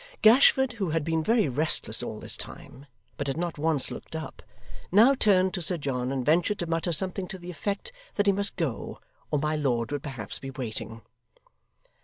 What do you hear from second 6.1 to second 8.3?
and ventured to mutter something to the effect that